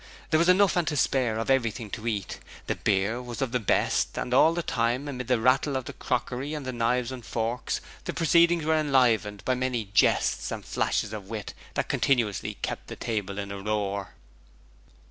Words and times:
There 0.31 0.39
was 0.39 0.49
enough 0.49 0.75
and 0.75 0.87
to 0.87 0.97
spare 0.97 1.37
of 1.37 1.51
everything 1.51 1.91
to 1.91 2.07
eat, 2.07 2.39
the 2.65 2.73
beer 2.73 3.21
was 3.21 3.39
of 3.39 3.51
the 3.51 3.59
best, 3.59 4.17
and 4.17 4.33
all 4.33 4.51
the 4.55 4.63
time, 4.63 5.07
amid 5.07 5.27
the 5.27 5.39
rattle 5.39 5.77
of 5.77 5.85
the 5.85 5.93
crockery 5.93 6.55
and 6.55 6.65
the 6.65 6.73
knives 6.73 7.11
and 7.11 7.23
forks, 7.23 7.81
the 8.05 8.13
proceedings 8.13 8.65
were 8.65 8.75
enlivened 8.79 9.45
by 9.45 9.53
many 9.53 9.91
jests 9.93 10.49
and 10.49 10.65
flashes 10.65 11.13
of 11.13 11.29
wit 11.29 11.53
that 11.75 11.87
continuously 11.87 12.55
kept 12.63 12.87
the 12.87 12.95
table 12.95 13.37
in 13.37 13.51
a 13.51 13.61
roar. 13.61 14.15